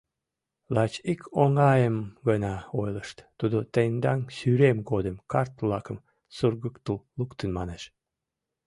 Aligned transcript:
Лач 0.75 0.93
ик 1.11 1.21
оҥайым 1.41 1.97
гына 2.27 2.53
ойлышт: 2.79 3.17
тудо 3.39 3.57
тендан 3.73 4.19
сӱрем 4.37 4.77
годым 4.91 5.15
карт-влакым 5.31 5.97
сургыктыл 6.35 6.97
луктын 7.17 7.49
манеш... 7.57 7.83